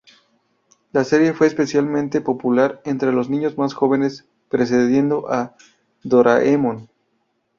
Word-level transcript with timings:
La 0.93 1.03
serie 1.03 1.33
fue 1.33 1.45
especialmente 1.45 2.21
popular 2.21 2.81
entre 2.85 3.11
los 3.11 3.29
niños 3.29 3.59
más 3.59 3.75
jóvenes, 3.75 4.25
precediendo 4.49 5.31
a 5.31 5.55
"Doraemon". 6.03 6.89